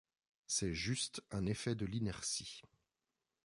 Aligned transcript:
C'est 0.47 0.73
juste 0.73 1.21
un 1.29 1.45
effet 1.45 1.75
de 1.75 1.85
l'inertie. 1.85 2.63